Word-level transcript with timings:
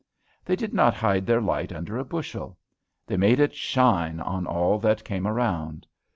They 0.43 0.55
did 0.55 0.73
not 0.73 0.95
hide 0.95 1.27
their 1.27 1.41
light 1.43 1.71
under 1.71 1.95
a 1.95 2.03
bushel. 2.03 2.57
They 3.05 3.17
made 3.17 3.39
it 3.39 3.53
shine 3.53 4.19
on 4.19 4.47
all 4.47 4.79
that 4.79 5.03
came 5.03 5.27
around. 5.27 5.85